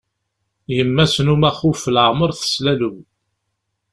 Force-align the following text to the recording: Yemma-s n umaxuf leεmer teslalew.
Yemma-s 0.75 1.15
n 1.21 1.27
umaxuf 1.33 1.81
leεmer 1.95 2.31
teslalew. 2.39 2.95